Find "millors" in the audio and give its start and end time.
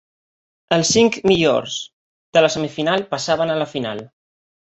1.31-1.75